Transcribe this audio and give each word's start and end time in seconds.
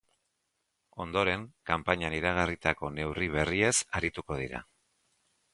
Ondoren, 1.05 1.43
kanpainian 1.71 2.17
iragarritako 2.21 2.91
neurri 2.97 3.31
berriez 3.37 3.73
arituko 4.01 4.43
dira. 4.45 4.67